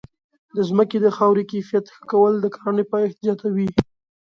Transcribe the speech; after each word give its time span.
د 0.55 0.57
ځمکې 0.69 0.97
د 1.01 1.07
خاورې 1.17 1.43
کیفیت 1.51 1.85
ښه 1.93 2.03
کول 2.11 2.33
د 2.39 2.45
کرنې 2.55 2.83
پایښت 2.91 3.17
زیاتوي. 3.25 3.67